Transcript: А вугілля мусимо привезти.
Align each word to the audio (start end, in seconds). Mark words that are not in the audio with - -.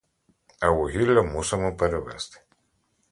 А 0.59 0.69
вугілля 0.69 1.23
мусимо 1.23 1.75
привезти. 1.75 2.41